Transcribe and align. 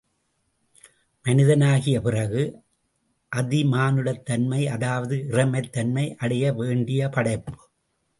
மனிதனாகிய 1.25 2.01
பிறகு, 2.01 2.43
அதி 3.31 3.63
மானுடத் 3.63 4.25
தன்மை 4.25 4.67
அதாவது 4.67 5.15
இறைமைத் 5.27 5.71
தன்மை 5.71 6.15
அடைய 6.19 6.53
வேண்டிய 6.53 7.09
படைப்பு! 7.09 7.53